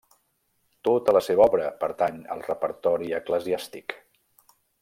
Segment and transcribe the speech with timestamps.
[0.87, 3.99] Tota la seva obra pertany al repertori eclesiàstic.